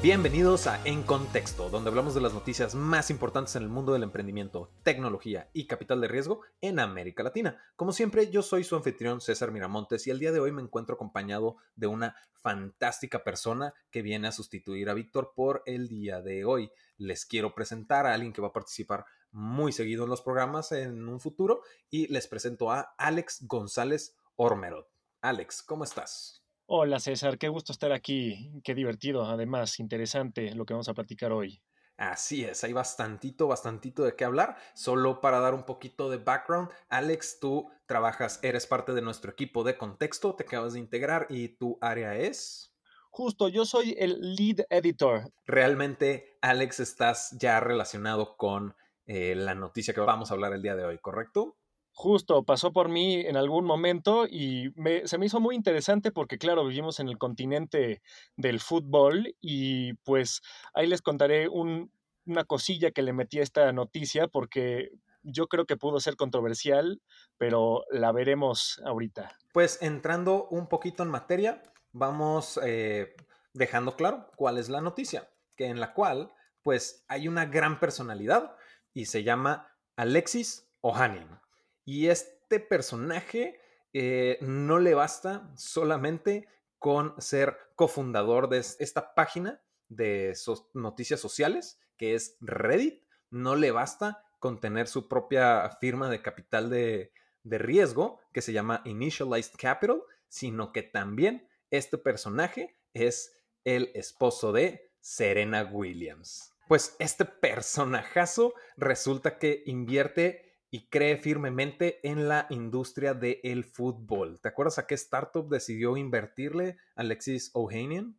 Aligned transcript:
Bienvenidos 0.00 0.68
a 0.68 0.80
En 0.84 1.02
Contexto, 1.02 1.70
donde 1.70 1.90
hablamos 1.90 2.14
de 2.14 2.20
las 2.20 2.32
noticias 2.32 2.76
más 2.76 3.10
importantes 3.10 3.56
en 3.56 3.64
el 3.64 3.68
mundo 3.68 3.92
del 3.92 4.04
emprendimiento, 4.04 4.70
tecnología 4.84 5.50
y 5.52 5.66
capital 5.66 6.00
de 6.00 6.06
riesgo 6.06 6.42
en 6.60 6.78
América 6.78 7.24
Latina. 7.24 7.60
Como 7.74 7.92
siempre, 7.92 8.30
yo 8.30 8.42
soy 8.42 8.62
su 8.62 8.76
anfitrión 8.76 9.20
César 9.20 9.50
Miramontes 9.50 10.06
y 10.06 10.10
el 10.10 10.20
día 10.20 10.30
de 10.30 10.38
hoy 10.38 10.52
me 10.52 10.62
encuentro 10.62 10.94
acompañado 10.94 11.56
de 11.74 11.88
una 11.88 12.14
fantástica 12.32 13.24
persona 13.24 13.74
que 13.90 14.02
viene 14.02 14.28
a 14.28 14.32
sustituir 14.32 14.88
a 14.88 14.94
Víctor 14.94 15.32
por 15.34 15.64
el 15.66 15.88
día 15.88 16.20
de 16.22 16.44
hoy. 16.44 16.70
Les 16.96 17.26
quiero 17.26 17.56
presentar 17.56 18.06
a 18.06 18.14
alguien 18.14 18.32
que 18.32 18.40
va 18.40 18.48
a 18.48 18.52
participar 18.52 19.04
muy 19.32 19.72
seguido 19.72 20.04
en 20.04 20.10
los 20.10 20.22
programas 20.22 20.70
en 20.70 21.08
un 21.08 21.18
futuro 21.18 21.62
y 21.90 22.06
les 22.06 22.28
presento 22.28 22.70
a 22.70 22.94
Alex 22.98 23.48
González 23.48 24.14
Ormerod. 24.36 24.84
Alex, 25.22 25.60
¿cómo 25.60 25.82
estás? 25.82 26.44
Hola 26.70 27.00
César, 27.00 27.38
qué 27.38 27.48
gusto 27.48 27.72
estar 27.72 27.92
aquí, 27.92 28.60
qué 28.62 28.74
divertido, 28.74 29.24
además 29.24 29.80
interesante 29.80 30.54
lo 30.54 30.66
que 30.66 30.74
vamos 30.74 30.90
a 30.90 30.92
platicar 30.92 31.32
hoy. 31.32 31.62
Así 31.96 32.44
es, 32.44 32.62
hay 32.62 32.74
bastantito, 32.74 33.48
bastantito 33.48 34.04
de 34.04 34.14
qué 34.14 34.26
hablar. 34.26 34.58
Solo 34.74 35.22
para 35.22 35.40
dar 35.40 35.54
un 35.54 35.64
poquito 35.64 36.10
de 36.10 36.18
background, 36.18 36.68
Alex, 36.90 37.40
tú 37.40 37.70
trabajas, 37.86 38.38
eres 38.42 38.66
parte 38.66 38.92
de 38.92 39.00
nuestro 39.00 39.30
equipo 39.30 39.64
de 39.64 39.78
contexto, 39.78 40.34
te 40.34 40.42
acabas 40.42 40.74
de 40.74 40.80
integrar 40.80 41.26
y 41.30 41.48
tu 41.48 41.78
área 41.80 42.14
es... 42.16 42.76
Justo, 43.08 43.48
yo 43.48 43.64
soy 43.64 43.96
el 43.98 44.36
lead 44.36 44.66
editor. 44.68 45.32
Realmente, 45.46 46.36
Alex, 46.42 46.80
estás 46.80 47.34
ya 47.40 47.60
relacionado 47.60 48.36
con 48.36 48.76
eh, 49.06 49.34
la 49.34 49.54
noticia 49.54 49.94
que 49.94 50.00
vamos 50.00 50.30
a 50.30 50.34
hablar 50.34 50.52
el 50.52 50.60
día 50.60 50.76
de 50.76 50.84
hoy, 50.84 50.98
¿correcto? 50.98 51.57
Justo 51.98 52.44
pasó 52.44 52.72
por 52.72 52.88
mí 52.88 53.16
en 53.16 53.36
algún 53.36 53.64
momento 53.64 54.24
y 54.24 54.72
se 55.04 55.18
me 55.18 55.26
hizo 55.26 55.40
muy 55.40 55.56
interesante 55.56 56.12
porque, 56.12 56.38
claro, 56.38 56.64
vivimos 56.64 57.00
en 57.00 57.08
el 57.08 57.18
continente 57.18 58.02
del 58.36 58.60
fútbol 58.60 59.34
y 59.40 59.94
pues 60.04 60.40
ahí 60.74 60.86
les 60.86 61.02
contaré 61.02 61.48
una 61.48 62.44
cosilla 62.46 62.92
que 62.92 63.02
le 63.02 63.12
metí 63.12 63.40
a 63.40 63.42
esta 63.42 63.72
noticia 63.72 64.28
porque 64.28 64.92
yo 65.24 65.48
creo 65.48 65.66
que 65.66 65.76
pudo 65.76 65.98
ser 65.98 66.14
controversial, 66.14 67.02
pero 67.36 67.82
la 67.90 68.12
veremos 68.12 68.80
ahorita. 68.84 69.36
Pues 69.52 69.82
entrando 69.82 70.46
un 70.50 70.68
poquito 70.68 71.02
en 71.02 71.10
materia, 71.10 71.64
vamos 71.90 72.60
eh, 72.62 73.16
dejando 73.54 73.96
claro 73.96 74.30
cuál 74.36 74.58
es 74.58 74.68
la 74.68 74.80
noticia, 74.80 75.30
que 75.56 75.66
en 75.66 75.80
la 75.80 75.94
cual 75.94 76.32
pues 76.62 77.04
hay 77.08 77.26
una 77.26 77.46
gran 77.46 77.80
personalidad 77.80 78.54
y 78.94 79.06
se 79.06 79.24
llama 79.24 79.74
Alexis 79.96 80.70
Ohanian. 80.80 81.40
Y 81.88 82.08
este 82.08 82.60
personaje 82.60 83.58
eh, 83.94 84.36
no 84.42 84.78
le 84.78 84.92
basta 84.92 85.50
solamente 85.56 86.46
con 86.78 87.14
ser 87.18 87.56
cofundador 87.76 88.50
de 88.50 88.58
esta 88.58 89.14
página 89.14 89.62
de 89.88 90.36
noticias 90.74 91.18
sociales, 91.18 91.80
que 91.96 92.14
es 92.14 92.36
Reddit. 92.42 93.02
No 93.30 93.56
le 93.56 93.70
basta 93.70 94.22
con 94.38 94.60
tener 94.60 94.86
su 94.86 95.08
propia 95.08 95.78
firma 95.80 96.10
de 96.10 96.20
capital 96.20 96.68
de, 96.68 97.14
de 97.42 97.56
riesgo, 97.56 98.20
que 98.34 98.42
se 98.42 98.52
llama 98.52 98.82
Initialized 98.84 99.54
Capital, 99.56 100.02
sino 100.28 100.72
que 100.74 100.82
también 100.82 101.48
este 101.70 101.96
personaje 101.96 102.76
es 102.92 103.32
el 103.64 103.92
esposo 103.94 104.52
de 104.52 104.92
Serena 105.00 105.62
Williams. 105.64 106.54
Pues 106.68 106.96
este 106.98 107.24
personajazo 107.24 108.52
resulta 108.76 109.38
que 109.38 109.62
invierte 109.64 110.47
y 110.70 110.88
cree 110.88 111.16
firmemente 111.16 112.06
en 112.06 112.28
la 112.28 112.46
industria 112.50 113.14
del 113.14 113.64
fútbol. 113.64 114.40
¿Te 114.40 114.48
acuerdas 114.48 114.78
a 114.78 114.86
qué 114.86 114.94
startup 114.94 115.48
decidió 115.48 115.96
invertirle 115.96 116.76
Alexis 116.94 117.50
Ohanian? 117.54 118.18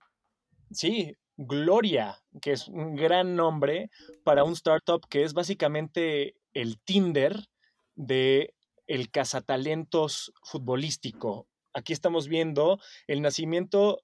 Sí, 0.71 1.17
Gloria, 1.37 2.21
que 2.41 2.51
es 2.51 2.67
un 2.67 2.95
gran 2.95 3.35
nombre 3.35 3.89
para 4.23 4.43
un 4.43 4.53
startup 4.53 5.07
que 5.09 5.23
es 5.23 5.33
básicamente 5.33 6.35
el 6.53 6.79
Tinder 6.81 7.47
de 7.95 8.55
el 8.87 9.11
cazatalentos 9.11 10.33
futbolístico. 10.43 11.47
Aquí 11.73 11.93
estamos 11.93 12.27
viendo 12.27 12.79
el 13.07 13.21
nacimiento 13.21 14.01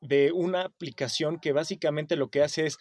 de 0.00 0.32
una 0.32 0.62
aplicación 0.62 1.38
que 1.38 1.52
básicamente 1.52 2.16
lo 2.16 2.30
que 2.30 2.42
hace 2.42 2.66
es 2.66 2.78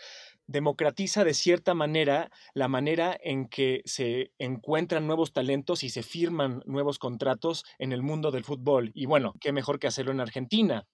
democratiza 0.50 1.24
de 1.24 1.34
cierta 1.34 1.74
manera 1.76 2.32
la 2.54 2.68
manera 2.68 3.16
en 3.22 3.48
que 3.48 3.82
se 3.86 4.32
encuentran 4.40 5.06
nuevos 5.06 5.32
talentos 5.32 5.84
y 5.84 5.90
se 5.90 6.02
firman 6.04 6.62
nuevos 6.66 6.98
contratos 6.98 7.64
en 7.78 7.92
el 7.92 8.02
mundo 8.02 8.32
del 8.32 8.44
fútbol. 8.44 8.92
Y 8.96 9.06
bueno, 9.06 9.34
qué 9.40 9.52
mejor 9.52 9.80
que 9.80 9.88
hacerlo 9.88 10.12
en 10.12 10.22
Argentina. 10.22 10.88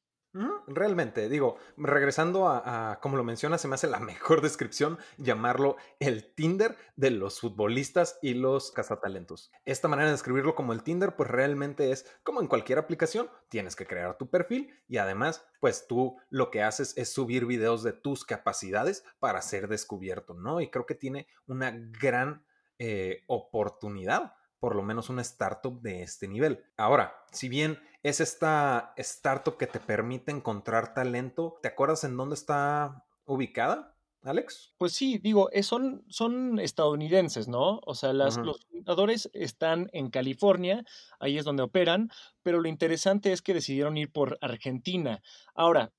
Realmente, 0.68 1.30
digo, 1.30 1.58
regresando 1.78 2.50
a, 2.50 3.00
como 3.02 3.16
lo 3.16 3.24
menciona, 3.24 3.58
se 3.58 3.70
me 3.70 3.76
hace 3.76 3.88
la 3.88 4.00
mejor 4.02 4.42
descripción 4.42 4.98
llamarlo 5.18 5.78
el 6.00 6.34
Tinder 6.34 6.76
de 6.98 7.12
los 7.12 7.40
futbolistas 7.40 8.20
y 8.22 8.34
los 8.34 8.72
cazatalentos. 8.72 9.52
Esta 9.64 9.88
manera 9.88 10.08
de 10.08 10.14
describirlo 10.14 10.54
como 10.54 10.74
el 10.74 10.84
Tinder, 10.84 11.16
pues 11.16 11.30
realmente 11.30 11.92
es 11.92 12.06
como 12.24 12.42
en 12.42 12.48
cualquier 12.48 12.80
aplicación, 12.80 13.30
tienes 13.48 13.76
que 13.78 13.86
crear 13.86 14.18
tu 14.18 14.30
perfil 14.30 14.74
y 14.90 14.98
además, 14.98 15.46
pues 15.62 15.88
tú 15.88 16.18
lo 16.30 16.52
que 16.52 16.64
haces 16.64 16.98
es 16.98 17.14
subir 17.14 17.46
videos 17.46 17.84
de 17.84 17.94
tus 17.94 18.26
capacidades 18.26 19.06
para 19.20 19.42
ser 19.42 19.70
descubierto, 19.70 20.34
¿no? 20.34 20.60
Y 20.60 20.70
creo 20.70 20.86
que 20.86 20.96
tiene 20.96 21.28
una 21.48 21.72
gran 21.72 22.46
eh, 22.78 23.24
oportunidad 23.28 24.34
por 24.66 24.76
lo 24.76 24.82
menos 24.82 25.12
una 25.12 25.22
startup 25.22 25.80
de 25.84 26.02
este 26.02 26.28
nivel. 26.28 26.64
Ahora, 26.76 27.14
si 27.32 27.50
bien 27.50 27.78
es 28.02 28.20
esta 28.20 28.96
startup 28.98 29.58
que 29.58 29.68
te 29.68 29.80
permite 29.80 30.32
encontrar 30.32 30.96
talento, 30.96 31.60
¿te 31.62 31.68
acuerdas 31.68 32.04
en 32.04 32.18
dónde 32.18 32.34
está 32.34 33.06
ubicada? 33.26 33.96
Alex? 34.24 34.74
Pues 34.80 34.94
sí, 34.94 35.20
digo, 35.20 35.52
son, 35.62 36.04
son 36.10 36.58
estadounidenses, 36.58 37.48
¿no? 37.48 37.80
O 37.86 37.94
sea, 37.94 38.12
las, 38.12 38.38
los 38.38 38.66
fundadores 38.66 39.30
están 39.34 39.88
en 39.94 40.10
California, 40.10 40.84
ahí 41.20 41.38
es 41.38 41.46
donde 41.46 41.62
operan, 41.62 42.10
pero 42.42 42.60
lo 42.60 42.68
interesante 42.68 43.34
es 43.34 43.44
que 43.44 43.54
decidieron 43.54 43.98
ir 43.98 44.12
por 44.12 44.40
Argentina. 44.42 45.22
Ahora, 45.54 45.94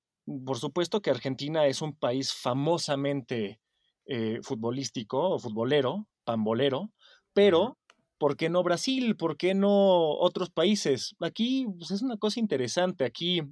por 0.44 0.58
supuesto 0.58 1.02
que 1.02 1.10
Argentina 1.10 1.66
es 1.66 1.82
un 1.82 1.94
país 1.94 2.34
famosamente 2.34 3.60
eh, 4.06 4.40
futbolístico 4.42 5.30
o 5.30 5.38
futbolero, 5.38 6.08
pambolero, 6.24 6.90
pero 7.32 7.78
¿Por 8.18 8.36
qué 8.36 8.48
no 8.48 8.62
Brasil? 8.62 9.16
¿Por 9.16 9.36
qué 9.36 9.54
no 9.54 10.10
otros 10.18 10.50
países? 10.50 11.14
Aquí 11.20 11.66
pues, 11.78 11.90
es 11.90 12.02
una 12.02 12.16
cosa 12.16 12.40
interesante. 12.40 13.04
Aquí 13.04 13.42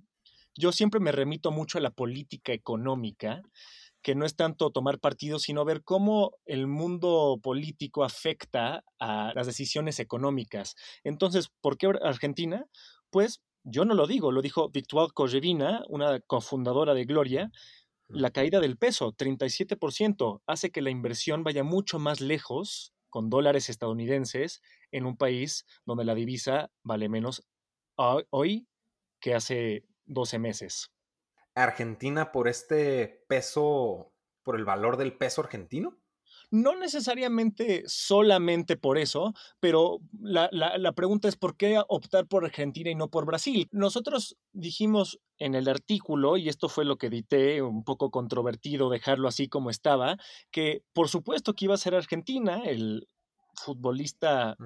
yo 0.54 0.72
siempre 0.72 1.00
me 1.00 1.12
remito 1.12 1.50
mucho 1.50 1.78
a 1.78 1.80
la 1.80 1.90
política 1.90 2.52
económica, 2.52 3.42
que 4.02 4.14
no 4.14 4.24
es 4.24 4.36
tanto 4.36 4.70
tomar 4.70 5.00
partido, 5.00 5.38
sino 5.38 5.64
ver 5.64 5.82
cómo 5.82 6.32
el 6.46 6.66
mundo 6.66 7.38
político 7.42 8.04
afecta 8.04 8.84
a 8.98 9.32
las 9.34 9.46
decisiones 9.46 9.98
económicas. 9.98 10.76
Entonces, 11.02 11.50
¿por 11.60 11.76
qué 11.76 11.90
Argentina? 12.02 12.66
Pues 13.10 13.42
yo 13.64 13.84
no 13.84 13.94
lo 13.94 14.06
digo, 14.06 14.30
lo 14.30 14.42
dijo 14.42 14.68
Victoire 14.68 15.12
Correvina, 15.12 15.82
una 15.88 16.20
cofundadora 16.20 16.94
de 16.94 17.04
Gloria. 17.04 17.50
La 18.08 18.30
caída 18.30 18.60
del 18.60 18.76
peso, 18.76 19.12
37%, 19.14 20.42
hace 20.46 20.70
que 20.70 20.82
la 20.82 20.90
inversión 20.90 21.42
vaya 21.42 21.64
mucho 21.64 21.98
más 21.98 22.20
lejos 22.20 22.92
con 23.14 23.30
dólares 23.30 23.68
estadounidenses 23.68 24.60
en 24.90 25.06
un 25.06 25.16
país 25.16 25.66
donde 25.84 26.04
la 26.04 26.16
divisa 26.16 26.72
vale 26.82 27.08
menos 27.08 27.46
hoy 27.96 28.66
que 29.20 29.36
hace 29.36 29.84
12 30.06 30.40
meses. 30.40 30.90
Argentina 31.54 32.32
por 32.32 32.48
este 32.48 33.24
peso, 33.28 34.12
por 34.42 34.56
el 34.56 34.64
valor 34.64 34.96
del 34.96 35.16
peso 35.16 35.42
argentino? 35.42 35.96
No 36.50 36.76
necesariamente 36.76 37.84
solamente 37.86 38.76
por 38.76 38.98
eso, 38.98 39.32
pero 39.60 40.00
la, 40.20 40.92
pregunta 40.92 41.28
es 41.28 41.36
por 41.36 41.56
qué 41.56 41.80
optar 41.88 42.26
por 42.26 42.44
Argentina 42.44 42.90
y 42.90 42.94
no 42.94 43.08
por 43.08 43.26
Brasil. 43.26 43.68
Nosotros 43.72 44.36
dijimos 44.52 45.20
en 45.38 45.54
el 45.54 45.68
artículo, 45.68 46.36
y 46.36 46.48
esto 46.48 46.68
fue 46.68 46.84
lo 46.84 46.96
que 46.96 47.08
edité, 47.08 47.62
un 47.62 47.82
poco 47.82 48.10
controvertido 48.10 48.88
dejarlo 48.88 49.26
así 49.26 49.48
como 49.48 49.70
estaba, 49.70 50.16
que 50.50 50.82
por 50.92 51.08
supuesto 51.08 51.54
que 51.54 51.64
iba 51.64 51.74
a 51.74 51.78
ser 51.78 51.94
Argentina, 51.94 52.62
el 52.64 53.08
futbolista 53.54 54.56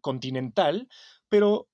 continental, 0.00 0.88
pero 1.28 1.68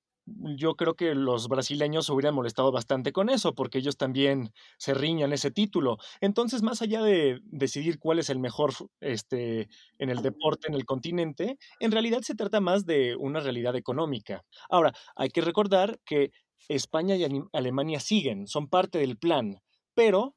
yo 0.57 0.77
creo 0.77 0.95
que 0.95 1.15
los 1.15 1.49
brasileños 1.49 2.07
se 2.07 2.13
hubieran 2.13 2.35
molestado 2.35 2.73
bastante 2.73 3.13
con 3.13 3.29
eso, 3.29 3.55
porque 3.55 3.79
ellos 3.79 3.97
también 3.97 4.53
se 4.77 4.95
riñan 4.95 5.33
ese 5.33 5.51
título. 5.51 5.99
Entonces, 6.21 6.63
más 6.63 6.83
allá 6.83 7.03
de 7.03 7.41
decidir 7.45 7.99
cuál 7.99 8.19
es 8.19 8.31
el 8.31 8.39
mejor 8.39 8.73
este, 9.01 9.69
en 9.99 10.11
el 10.11 10.23
deporte 10.23 10.69
en 10.69 10.75
el 10.75 10.85
continente, 10.85 11.59
en 11.81 11.93
realidad 11.93 12.21
se 12.23 12.35
trata 12.35 12.61
más 12.61 12.85
de 12.85 13.17
una 13.17 13.41
realidad 13.41 13.77
económica. 13.77 14.45
Ahora, 14.69 14.93
hay 15.17 15.31
que 15.31 15.41
recordar 15.41 15.99
que 16.05 16.33
España 16.69 17.17
y 17.17 17.27
Alemania 17.53 18.01
siguen, 18.01 18.47
son 18.47 18.69
parte 18.69 18.99
del 18.99 19.17
plan, 19.17 19.61
pero 19.95 20.35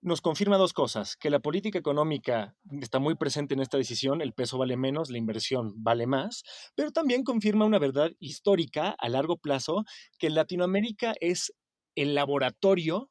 nos 0.00 0.20
confirma 0.20 0.56
dos 0.56 0.72
cosas, 0.72 1.16
que 1.16 1.30
la 1.30 1.40
política 1.40 1.78
económica 1.78 2.56
está 2.80 2.98
muy 2.98 3.16
presente 3.16 3.54
en 3.54 3.60
esta 3.60 3.78
decisión, 3.78 4.20
el 4.20 4.32
peso 4.32 4.58
vale 4.58 4.76
menos, 4.76 5.10
la 5.10 5.18
inversión 5.18 5.72
vale 5.76 6.06
más, 6.06 6.42
pero 6.74 6.92
también 6.92 7.24
confirma 7.24 7.64
una 7.64 7.78
verdad 7.78 8.12
histórica 8.20 8.94
a 8.98 9.08
largo 9.08 9.36
plazo, 9.38 9.84
que 10.18 10.30
Latinoamérica 10.30 11.14
es 11.20 11.52
el 11.96 12.14
laboratorio 12.14 13.10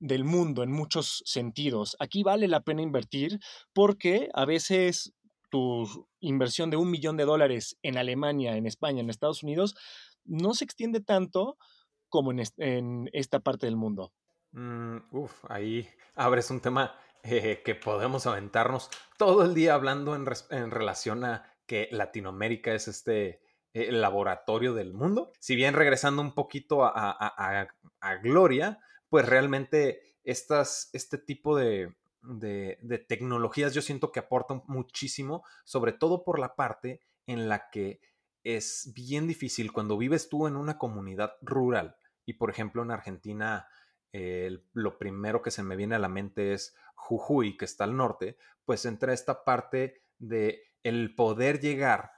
del 0.00 0.24
mundo 0.24 0.62
en 0.62 0.72
muchos 0.72 1.22
sentidos. 1.24 1.96
Aquí 1.98 2.22
vale 2.22 2.48
la 2.48 2.62
pena 2.62 2.82
invertir 2.82 3.38
porque 3.72 4.28
a 4.34 4.44
veces 4.44 5.14
tu 5.50 6.08
inversión 6.20 6.68
de 6.68 6.76
un 6.76 6.90
millón 6.90 7.16
de 7.16 7.24
dólares 7.24 7.76
en 7.82 7.96
Alemania, 7.96 8.56
en 8.56 8.66
España, 8.66 9.00
en 9.00 9.08
Estados 9.08 9.44
Unidos, 9.44 9.74
no 10.24 10.52
se 10.54 10.64
extiende 10.64 11.00
tanto 11.00 11.56
como 12.08 12.32
en, 12.32 13.08
esta 13.12 13.40
parte 13.40 13.66
del 13.66 13.76
mundo. 13.76 14.12
Mm, 14.54 14.98
uf, 15.10 15.44
ahí 15.48 15.88
abres 16.14 16.48
un 16.50 16.60
tema 16.60 16.96
eh, 17.24 17.60
que 17.64 17.74
podemos 17.74 18.26
aventarnos 18.28 18.88
todo 19.18 19.44
el 19.44 19.52
día 19.52 19.74
hablando 19.74 20.14
en, 20.14 20.70
relación 20.70 21.24
a 21.24 21.50
que 21.66 21.88
Latinoamérica 21.90 22.72
es 22.72 22.86
este 22.86 23.40
eh, 23.72 23.90
laboratorio 23.90 24.72
del 24.72 24.94
mundo. 24.94 25.32
Si 25.40 25.56
bien 25.56 25.74
regresando 25.74 26.22
un 26.22 26.34
poquito 26.34 26.84
a, 26.84 27.68
Gloria, 28.22 28.78
pues 29.08 29.26
realmente 29.26 30.18
estas, 30.22 30.88
este 30.92 31.18
tipo 31.18 31.56
de, 31.56 31.92
de, 32.22 33.04
tecnologías 33.08 33.74
yo 33.74 33.82
siento 33.82 34.12
que 34.12 34.20
aportan 34.20 34.62
muchísimo, 34.68 35.42
sobre 35.64 35.92
todo 35.92 36.22
por 36.22 36.38
la 36.38 36.54
parte 36.54 37.00
en 37.26 37.48
la 37.48 37.70
que 37.70 38.00
es 38.44 38.92
bien 38.94 39.26
difícil 39.26 39.72
cuando 39.72 39.98
vives 39.98 40.28
tú 40.28 40.46
en 40.46 40.54
una 40.54 40.78
comunidad 40.78 41.32
rural 41.40 41.96
y 42.26 42.34
por 42.34 42.50
ejemplo 42.50 42.82
en 42.82 42.90
Argentina 42.90 43.66
lo 44.72 44.98
primero 44.98 45.42
que 45.42 45.50
se 45.50 45.62
me 45.62 45.76
viene 45.76 45.96
a 45.96 45.98
la 45.98 46.08
mente 46.08 46.52
es 46.52 46.76
Jujuy, 46.94 47.56
que 47.56 47.64
está 47.64 47.84
al 47.84 47.96
norte, 47.96 48.38
pues 48.64 48.84
entra 48.86 49.12
esta 49.12 49.44
parte 49.44 50.02
de 50.18 50.62
el 50.82 51.14
poder 51.14 51.60
llegar 51.60 52.12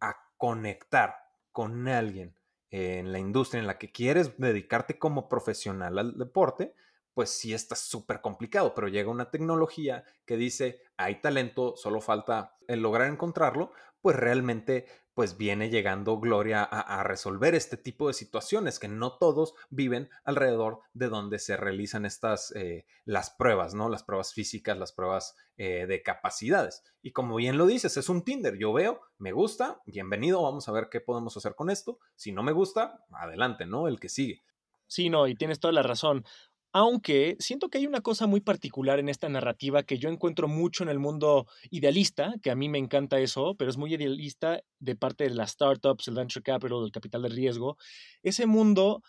a 0.00 0.16
conectar 0.36 1.16
con 1.52 1.88
alguien 1.88 2.36
en 2.70 3.10
la 3.10 3.18
industria 3.18 3.60
en 3.60 3.66
la 3.66 3.78
que 3.78 3.90
quieres 3.90 4.36
dedicarte 4.38 4.98
como 4.98 5.28
profesional 5.28 5.98
al 5.98 6.18
deporte, 6.18 6.74
pues 7.14 7.30
sí 7.30 7.54
está 7.54 7.74
súper 7.74 8.20
complicado, 8.20 8.74
pero 8.74 8.88
llega 8.88 9.10
una 9.10 9.30
tecnología 9.30 10.04
que 10.24 10.36
dice, 10.36 10.82
hay 10.96 11.20
talento, 11.20 11.74
solo 11.76 12.00
falta 12.00 12.56
el 12.68 12.80
lograr 12.80 13.08
encontrarlo, 13.08 13.72
pues 14.00 14.16
realmente 14.16 14.86
pues 15.20 15.36
viene 15.36 15.68
llegando 15.68 16.18
Gloria 16.18 16.62
a, 16.62 17.02
resolver 17.02 17.54
este 17.54 17.76
tipo 17.76 18.08
de 18.08 18.14
situaciones 18.14 18.78
que 18.78 18.88
no 18.88 19.18
todos 19.18 19.52
viven 19.68 20.08
alrededor 20.24 20.80
de 20.94 21.10
donde 21.10 21.38
se 21.38 21.58
realizan 21.58 22.06
estas, 22.06 22.56
eh, 22.56 22.86
las 23.04 23.28
pruebas, 23.28 23.74
¿no? 23.74 23.90
Las 23.90 24.02
pruebas 24.02 24.32
físicas, 24.32 24.78
las 24.78 24.92
pruebas 24.92 25.36
eh, 25.58 25.84
de 25.86 26.02
capacidades. 26.02 26.84
Y 27.02 27.12
como 27.12 27.36
bien 27.36 27.58
lo 27.58 27.66
dices, 27.66 27.98
es 27.98 28.08
un 28.08 28.24
Tinder. 28.24 28.56
Yo 28.56 28.72
veo, 28.72 29.02
me 29.18 29.32
gusta, 29.32 29.82
bienvenido, 29.84 30.42
vamos 30.42 30.70
a 30.70 30.72
ver 30.72 30.88
qué 30.90 31.02
podemos 31.02 31.36
hacer 31.36 31.54
con 31.54 31.68
esto. 31.68 31.98
Si 32.16 32.32
no 32.32 32.42
me 32.42 32.52
gusta, 32.52 33.04
adelante, 33.12 33.66
¿no? 33.66 33.88
El 33.88 34.00
que 34.00 34.08
sigue. 34.08 34.42
Sí, 34.86 35.10
no, 35.10 35.28
y 35.28 35.34
tienes 35.34 35.60
toda 35.60 35.72
la 35.72 35.82
razón. 35.82 36.24
Aunque 36.72 37.36
siento 37.40 37.68
que 37.68 37.78
hay 37.78 37.86
una 37.86 38.00
cosa 38.00 38.28
muy 38.28 38.40
particular 38.40 39.00
en 39.00 39.08
esta 39.08 39.28
narrativa 39.28 39.82
que 39.82 39.98
yo 39.98 40.08
encuentro 40.08 40.46
mucho 40.46 40.84
en 40.84 40.88
el 40.88 41.00
mundo 41.00 41.46
idealista, 41.70 42.34
que 42.42 42.50
a 42.52 42.54
mí 42.54 42.68
me 42.68 42.78
encanta 42.78 43.18
eso, 43.18 43.56
pero 43.56 43.70
es 43.70 43.76
muy 43.76 43.92
idealista 43.94 44.60
de 44.78 44.94
parte 44.94 45.24
de 45.24 45.30
las 45.30 45.50
startups, 45.52 46.06
el 46.08 46.14
venture 46.14 46.42
capital, 46.44 46.84
el 46.84 46.92
capital 46.92 47.22
de 47.22 47.28
riesgo. 47.30 47.76
Ese 48.22 48.46
mundo 48.46 49.02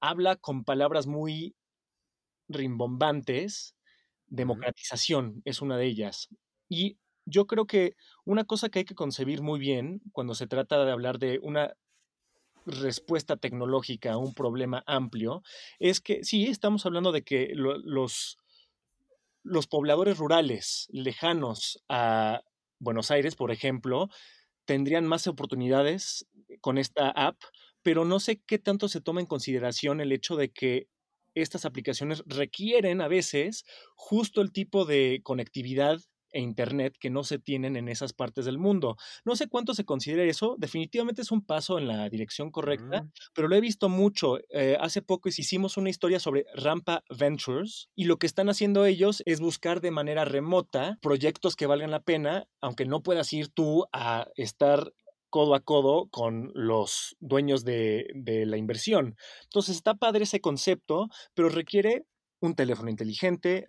habla 0.00 0.36
con 0.36 0.64
palabras 0.64 1.06
muy 1.06 1.56
rimbombantes. 2.48 3.76
Democratización 4.28 5.42
es 5.44 5.62
una 5.62 5.76
de 5.78 5.86
ellas. 5.86 6.28
Y 6.68 6.98
yo 7.26 7.46
creo 7.46 7.66
que 7.66 7.96
una 8.24 8.44
cosa 8.44 8.68
que 8.68 8.80
hay 8.80 8.84
que 8.84 8.94
concebir 8.94 9.42
muy 9.42 9.60
bien 9.60 10.02
cuando 10.12 10.34
se 10.34 10.46
trata 10.48 10.84
de 10.84 10.92
hablar 10.92 11.18
de 11.18 11.40
una 11.42 11.74
respuesta 12.66 13.36
tecnológica 13.36 14.12
a 14.12 14.18
un 14.18 14.34
problema 14.34 14.82
amplio, 14.86 15.42
es 15.78 16.00
que 16.00 16.24
sí, 16.24 16.46
estamos 16.46 16.84
hablando 16.84 17.12
de 17.12 17.22
que 17.22 17.52
los, 17.54 18.38
los 19.42 19.66
pobladores 19.66 20.18
rurales 20.18 20.88
lejanos 20.90 21.82
a 21.88 22.42
Buenos 22.78 23.10
Aires, 23.10 23.36
por 23.36 23.50
ejemplo, 23.50 24.08
tendrían 24.64 25.06
más 25.06 25.26
oportunidades 25.26 26.26
con 26.60 26.76
esta 26.76 27.10
app, 27.10 27.40
pero 27.82 28.04
no 28.04 28.20
sé 28.20 28.42
qué 28.44 28.58
tanto 28.58 28.88
se 28.88 29.00
toma 29.00 29.20
en 29.20 29.26
consideración 29.26 30.00
el 30.00 30.12
hecho 30.12 30.36
de 30.36 30.50
que 30.50 30.88
estas 31.34 31.64
aplicaciones 31.64 32.22
requieren 32.26 33.00
a 33.00 33.08
veces 33.08 33.64
justo 33.94 34.40
el 34.40 34.52
tipo 34.52 34.84
de 34.84 35.20
conectividad 35.22 36.00
e 36.36 36.40
Internet 36.40 36.96
que 37.00 37.08
no 37.08 37.24
se 37.24 37.38
tienen 37.38 37.76
en 37.76 37.88
esas 37.88 38.12
partes 38.12 38.44
del 38.44 38.58
mundo. 38.58 38.96
No 39.24 39.36
sé 39.36 39.48
cuánto 39.48 39.74
se 39.74 39.86
considera 39.86 40.22
eso, 40.22 40.54
definitivamente 40.58 41.22
es 41.22 41.32
un 41.32 41.40
paso 41.40 41.78
en 41.78 41.88
la 41.88 42.10
dirección 42.10 42.50
correcta, 42.50 43.02
mm. 43.02 43.10
pero 43.32 43.48
lo 43.48 43.56
he 43.56 43.60
visto 43.60 43.88
mucho. 43.88 44.38
Eh, 44.50 44.76
hace 44.78 45.00
poco 45.00 45.30
hicimos 45.30 45.78
una 45.78 45.88
historia 45.88 46.20
sobre 46.20 46.44
Rampa 46.54 47.02
Ventures 47.08 47.88
y 47.94 48.04
lo 48.04 48.18
que 48.18 48.26
están 48.26 48.50
haciendo 48.50 48.84
ellos 48.84 49.22
es 49.24 49.40
buscar 49.40 49.80
de 49.80 49.90
manera 49.90 50.26
remota 50.26 50.98
proyectos 51.00 51.56
que 51.56 51.66
valgan 51.66 51.90
la 51.90 52.00
pena, 52.00 52.46
aunque 52.60 52.84
no 52.84 53.02
puedas 53.02 53.32
ir 53.32 53.48
tú 53.48 53.86
a 53.92 54.28
estar 54.36 54.92
codo 55.30 55.54
a 55.54 55.60
codo 55.60 56.08
con 56.10 56.50
los 56.54 57.16
dueños 57.20 57.64
de, 57.64 58.10
de, 58.14 58.44
la 58.44 58.58
inversión. 58.58 59.16
Entonces 59.44 59.76
está 59.76 59.94
padre 59.94 60.24
ese 60.24 60.40
concepto, 60.40 61.08
pero 61.34 61.48
requiere 61.48 62.04
un 62.40 62.54
teléfono 62.54 62.90
inteligente, 62.90 63.66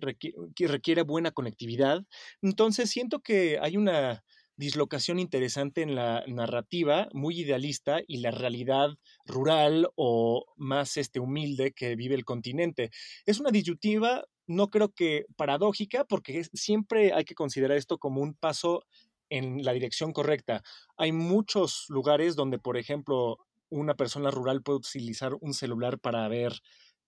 que 0.56 0.68
requiere 0.68 1.02
buena 1.04 1.32
conectividad. 1.32 2.04
Entonces 2.42 2.90
siento 2.90 3.22
que 3.22 3.60
hay 3.62 3.78
una 3.78 4.24
dislocación 4.58 5.20
interesante 5.20 5.84
en 5.84 5.96
la 5.96 6.24
narrativa, 6.28 7.08
muy 7.14 7.40
idealista, 7.42 8.02
y 8.08 8.18
la 8.18 8.32
realidad 8.32 8.90
rural 9.26 9.90
o 9.96 10.46
más 10.58 10.98
este, 10.98 11.20
humilde 11.20 11.72
que 11.72 11.96
vive 11.96 12.16
el 12.16 12.26
continente. 12.26 12.90
Es 13.26 13.40
una 13.40 13.52
disyuntiva, 13.52 14.26
no 14.48 14.70
creo 14.70 14.90
que 14.94 15.26
paradójica, 15.36 16.06
porque 16.06 16.44
siempre 16.54 17.14
hay 17.14 17.24
que 17.24 17.36
considerar 17.36 17.78
esto 17.78 18.00
como 18.00 18.22
un 18.22 18.34
paso 18.34 18.84
en 19.30 19.64
la 19.64 19.74
dirección 19.74 20.12
correcta. 20.12 20.64
Hay 20.98 21.12
muchos 21.12 21.86
lugares 21.90 22.36
donde, 22.36 22.58
por 22.58 22.78
ejemplo, 22.78 23.38
una 23.70 23.96
persona 23.96 24.32
rural 24.32 24.64
puede 24.64 24.80
utilizar 24.80 25.34
un 25.40 25.54
celular 25.54 26.00
para 26.00 26.28
ver 26.28 26.54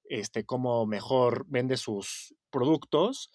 este, 0.10 0.46
cómo 0.46 0.86
mejor 0.86 1.46
vende 1.48 1.78
sus 1.78 2.36
productos. 2.50 3.32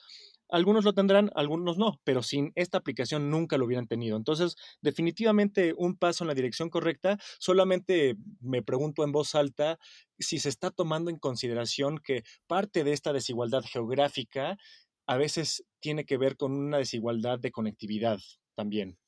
Algunos 0.51 0.85
lo 0.85 0.93
tendrán, 0.93 1.31
algunos 1.35 1.79
no, 1.79 2.01
pero 2.05 2.23
sin 2.23 2.53
esta 2.55 2.79
aplicación 2.79 3.31
nunca 3.31 3.57
lo 3.57 3.65
hubieran 3.65 3.87
tenido. 3.87 4.17
Entonces, 4.17 4.57
definitivamente 4.83 5.73
un 5.77 5.97
paso 5.97 6.23
en 6.23 6.29
la 6.29 6.35
dirección 6.35 6.69
correcta. 6.69 7.17
Solamente 7.39 8.17
me 8.41 8.63
pregunto 8.63 9.05
en 9.05 9.13
voz 9.13 9.35
alta 9.35 9.79
si 10.19 10.39
se 10.39 10.51
está 10.51 10.71
tomando 10.71 11.11
en 11.11 11.19
consideración 11.19 11.99
que 11.99 12.25
parte 12.47 12.85
de 12.85 12.93
esta 12.93 13.13
desigualdad 13.13 13.63
geográfica 13.63 14.59
a 15.07 15.17
veces 15.17 15.65
tiene 15.81 16.05
que 16.05 16.19
ver 16.19 16.37
con 16.37 16.53
una 16.53 16.79
desigualdad 16.79 17.39
de 17.39 17.53
conectividad 17.53 18.19
también. 18.55 18.99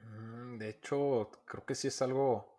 Mm, 0.00 0.58
de 0.58 0.70
hecho, 0.70 1.30
creo 1.44 1.64
que 1.66 1.74
sí 1.74 1.88
es 1.88 2.00
algo 2.02 2.58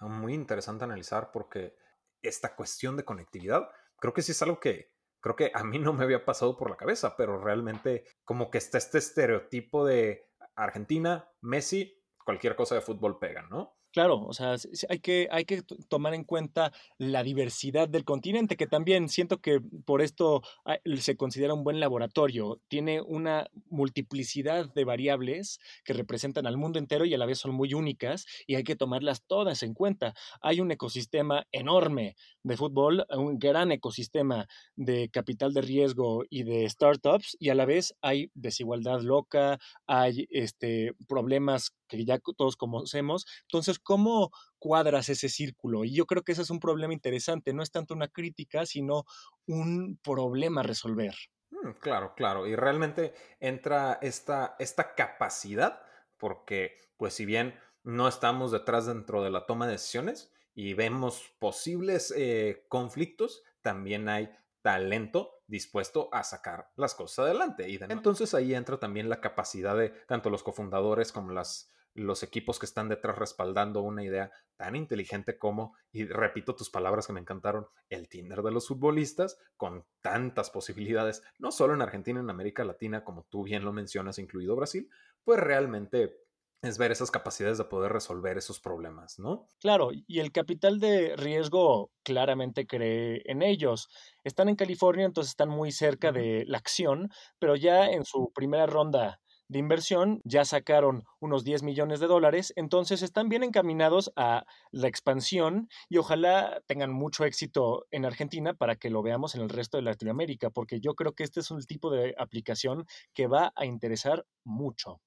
muy 0.00 0.34
interesante 0.34 0.84
analizar 0.84 1.30
porque 1.32 1.76
esta 2.22 2.54
cuestión 2.54 2.96
de 2.96 3.04
conectividad, 3.04 3.68
creo 3.98 4.12
que 4.14 4.22
sí 4.22 4.32
es 4.32 4.42
algo 4.42 4.60
que 4.60 4.92
creo 5.20 5.36
que 5.36 5.50
a 5.54 5.64
mí 5.64 5.78
no 5.78 5.92
me 5.92 6.04
había 6.04 6.24
pasado 6.24 6.56
por 6.56 6.70
la 6.70 6.76
cabeza, 6.76 7.16
pero 7.16 7.38
realmente 7.38 8.04
como 8.24 8.50
que 8.50 8.58
está 8.58 8.78
este 8.78 8.98
estereotipo 8.98 9.84
de 9.84 10.28
Argentina, 10.56 11.28
Messi, 11.42 12.02
cualquier 12.24 12.56
cosa 12.56 12.74
de 12.74 12.80
fútbol 12.80 13.18
pega, 13.18 13.42
¿no? 13.42 13.76
Claro, 13.92 14.20
o 14.24 14.32
sea, 14.32 14.54
hay 14.88 15.00
que, 15.00 15.26
hay 15.32 15.44
que 15.44 15.62
tomar 15.88 16.14
en 16.14 16.22
cuenta 16.22 16.72
la 16.96 17.24
diversidad 17.24 17.88
del 17.88 18.04
continente, 18.04 18.56
que 18.56 18.68
también 18.68 19.08
siento 19.08 19.38
que 19.40 19.60
por 19.84 20.00
esto 20.00 20.42
ah, 20.64 20.76
se 21.00 21.16
considera 21.16 21.54
un 21.54 21.64
buen 21.64 21.80
laboratorio. 21.80 22.60
Tiene 22.68 23.00
una 23.00 23.48
multiplicidad 23.68 24.72
de 24.72 24.84
variables 24.84 25.58
que 25.84 25.92
representan 25.92 26.46
al 26.46 26.56
mundo 26.56 26.78
entero 26.78 27.04
y 27.04 27.14
a 27.14 27.18
la 27.18 27.26
vez 27.26 27.38
son 27.38 27.52
muy 27.52 27.74
únicas 27.74 28.26
y 28.46 28.54
hay 28.54 28.62
que 28.62 28.76
tomarlas 28.76 29.24
todas 29.26 29.64
en 29.64 29.74
cuenta. 29.74 30.14
Hay 30.40 30.60
un 30.60 30.70
ecosistema 30.70 31.48
enorme 31.50 32.14
de 32.44 32.56
fútbol, 32.56 33.04
un 33.10 33.40
gran 33.40 33.72
ecosistema 33.72 34.46
de 34.76 35.08
capital 35.08 35.52
de 35.52 35.62
riesgo 35.62 36.22
y 36.30 36.44
de 36.44 36.68
startups 36.68 37.36
y 37.40 37.48
a 37.48 37.56
la 37.56 37.64
vez 37.64 37.96
hay 38.02 38.30
desigualdad 38.34 39.00
loca, 39.00 39.58
hay 39.88 40.28
este, 40.30 40.92
problemas 41.08 41.72
que 41.96 42.04
ya 42.04 42.18
todos 42.18 42.56
conocemos. 42.56 43.26
Entonces, 43.42 43.78
¿cómo 43.78 44.30
cuadras 44.58 45.08
ese 45.08 45.28
círculo? 45.28 45.84
Y 45.84 45.94
yo 45.94 46.06
creo 46.06 46.22
que 46.22 46.32
ese 46.32 46.42
es 46.42 46.50
un 46.50 46.60
problema 46.60 46.94
interesante, 46.94 47.52
no 47.52 47.62
es 47.62 47.70
tanto 47.70 47.94
una 47.94 48.08
crítica, 48.08 48.64
sino 48.64 49.04
un 49.46 49.98
problema 50.02 50.60
a 50.60 50.64
resolver. 50.64 51.14
Mm, 51.50 51.72
claro, 51.80 52.14
claro. 52.14 52.46
Y 52.46 52.56
realmente 52.56 53.14
entra 53.40 53.98
esta, 54.00 54.56
esta 54.58 54.94
capacidad, 54.94 55.82
porque 56.16 56.76
pues 56.96 57.14
si 57.14 57.24
bien 57.26 57.58
no 57.82 58.08
estamos 58.08 58.52
detrás 58.52 58.86
dentro 58.86 59.22
de 59.22 59.30
la 59.30 59.46
toma 59.46 59.66
de 59.66 59.72
decisiones 59.72 60.32
y 60.54 60.74
vemos 60.74 61.32
posibles 61.38 62.12
eh, 62.16 62.64
conflictos, 62.68 63.42
también 63.62 64.08
hay 64.08 64.30
talento 64.62 65.40
dispuesto 65.46 66.08
a 66.12 66.22
sacar 66.22 66.70
las 66.76 66.94
cosas 66.94 67.26
adelante. 67.26 67.68
Y 67.68 67.78
entonces 67.88 68.34
ahí 68.34 68.54
entra 68.54 68.78
también 68.78 69.08
la 69.08 69.20
capacidad 69.20 69.76
de 69.76 69.90
tanto 70.06 70.30
los 70.30 70.42
cofundadores 70.42 71.12
como 71.12 71.32
las 71.32 71.72
los 72.00 72.22
equipos 72.22 72.58
que 72.58 72.66
están 72.66 72.88
detrás 72.88 73.16
respaldando 73.18 73.82
una 73.82 74.02
idea 74.04 74.30
tan 74.56 74.76
inteligente 74.76 75.38
como, 75.38 75.76
y 75.92 76.06
repito 76.06 76.54
tus 76.54 76.70
palabras 76.70 77.06
que 77.06 77.12
me 77.12 77.20
encantaron, 77.20 77.66
el 77.88 78.08
Tinder 78.08 78.42
de 78.42 78.50
los 78.50 78.68
futbolistas, 78.68 79.38
con 79.56 79.84
tantas 80.00 80.50
posibilidades, 80.50 81.22
no 81.38 81.52
solo 81.52 81.74
en 81.74 81.82
Argentina, 81.82 82.20
en 82.20 82.30
América 82.30 82.64
Latina, 82.64 83.04
como 83.04 83.24
tú 83.24 83.44
bien 83.44 83.64
lo 83.64 83.72
mencionas, 83.72 84.18
incluido 84.18 84.56
Brasil, 84.56 84.88
pues 85.24 85.38
realmente 85.40 86.18
es 86.62 86.76
ver 86.76 86.92
esas 86.92 87.10
capacidades 87.10 87.56
de 87.56 87.64
poder 87.64 87.90
resolver 87.92 88.36
esos 88.36 88.60
problemas, 88.60 89.18
¿no? 89.18 89.48
Claro, 89.60 89.90
y 89.92 90.20
el 90.20 90.30
capital 90.30 90.78
de 90.78 91.16
riesgo 91.16 91.90
claramente 92.02 92.66
cree 92.66 93.22
en 93.24 93.42
ellos. 93.42 93.88
Están 94.24 94.50
en 94.50 94.56
California, 94.56 95.06
entonces 95.06 95.30
están 95.30 95.48
muy 95.48 95.72
cerca 95.72 96.12
de 96.12 96.44
la 96.46 96.58
acción, 96.58 97.08
pero 97.38 97.56
ya 97.56 97.86
en 97.86 98.04
su 98.04 98.30
primera 98.34 98.66
ronda 98.66 99.20
de 99.50 99.58
inversión, 99.58 100.20
ya 100.22 100.44
sacaron 100.44 101.04
unos 101.18 101.42
10 101.42 101.64
millones 101.64 101.98
de 101.98 102.06
dólares, 102.06 102.52
entonces 102.54 103.02
están 103.02 103.28
bien 103.28 103.42
encaminados 103.42 104.12
a 104.14 104.44
la 104.70 104.86
expansión 104.86 105.68
y 105.88 105.98
ojalá 105.98 106.62
tengan 106.66 106.92
mucho 106.92 107.24
éxito 107.24 107.84
en 107.90 108.04
Argentina 108.04 108.54
para 108.54 108.76
que 108.76 108.90
lo 108.90 109.02
veamos 109.02 109.34
en 109.34 109.42
el 109.42 109.48
resto 109.48 109.76
de 109.76 109.82
Latinoamérica, 109.82 110.50
porque 110.50 110.80
yo 110.80 110.94
creo 110.94 111.14
que 111.14 111.24
este 111.24 111.40
es 111.40 111.50
un 111.50 111.60
tipo 111.64 111.90
de 111.90 112.14
aplicación 112.16 112.86
que 113.12 113.26
va 113.26 113.52
a 113.56 113.66
interesar 113.66 114.24
mucho. 114.44 115.00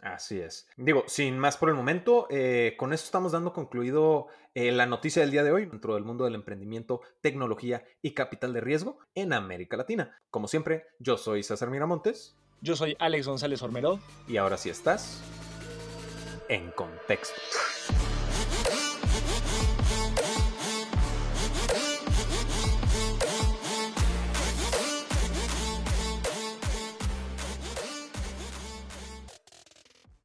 Así 0.00 0.40
es. 0.40 0.66
Digo, 0.78 1.04
sin 1.06 1.38
más 1.38 1.58
por 1.58 1.68
el 1.68 1.74
momento, 1.74 2.28
eh, 2.30 2.76
con 2.78 2.94
esto 2.94 3.06
estamos 3.06 3.32
dando 3.32 3.52
concluido 3.52 4.28
eh, 4.54 4.72
la 4.72 4.86
noticia 4.86 5.20
del 5.20 5.32
día 5.32 5.42
de 5.42 5.52
hoy 5.52 5.66
dentro 5.66 5.94
del 5.94 6.04
mundo 6.04 6.24
del 6.24 6.36
emprendimiento, 6.36 7.02
tecnología 7.20 7.84
y 8.00 8.14
capital 8.14 8.54
de 8.54 8.62
riesgo 8.62 9.00
en 9.14 9.34
América 9.34 9.76
Latina. 9.76 10.18
Como 10.30 10.48
siempre, 10.48 10.86
yo 10.98 11.18
soy 11.18 11.42
César 11.42 11.68
Miramontes. 11.68 12.38
Yo 12.60 12.76
soy 12.76 12.96
Alex 12.98 13.26
González 13.26 13.62
Ormeró. 13.62 14.00
Y 14.26 14.36
ahora 14.36 14.56
sí 14.56 14.68
estás 14.70 15.20
en 16.48 16.70
contexto. 16.72 17.40